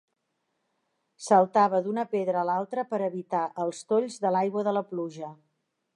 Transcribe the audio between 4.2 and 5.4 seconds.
de l'aigua de la pluja.